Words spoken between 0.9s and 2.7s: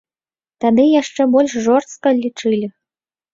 яшчэ больш жорстка лічылі.